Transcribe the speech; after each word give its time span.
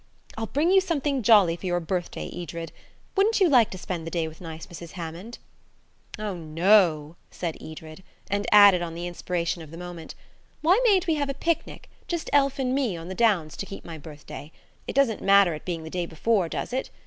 "I'll 0.35 0.47
bring 0.47 0.71
you 0.71 0.81
something 0.81 1.21
jolly 1.21 1.55
for 1.55 1.67
your 1.67 1.79
birthday, 1.79 2.27
Edred. 2.33 2.71
Wouldn't 3.15 3.39
you 3.39 3.47
like 3.47 3.69
to 3.69 3.77
spend 3.77 4.07
the 4.07 4.09
day 4.09 4.27
with 4.27 4.41
nice 4.41 4.65
Mrs. 4.65 4.93
Hammond?" 4.93 5.37
"Oh, 6.17 6.33
no," 6.33 7.17
said 7.29 7.55
Edred; 7.61 8.01
and 8.27 8.47
added, 8.51 8.81
on 8.81 8.95
the 8.95 9.05
inspiration 9.05 9.61
of 9.61 9.69
the 9.69 9.77
moment, 9.77 10.15
"Why 10.61 10.81
mayn't 10.87 11.05
we 11.05 11.13
have 11.21 11.29
a 11.29 11.35
picnic–just 11.35 12.31
Elf 12.33 12.57
and 12.57 12.73
me–on 12.73 13.09
the 13.09 13.13
downs, 13.13 13.55
to 13.57 13.65
keep 13.67 13.85
my 13.85 13.99
birthday? 13.99 14.51
It 14.87 14.95
doesn't 14.95 15.21
matter 15.21 15.53
it 15.53 15.65
being 15.65 15.83
the 15.83 15.91
day 15.91 16.07
before, 16.07 16.49
does 16.49 16.73
it? 16.73 16.89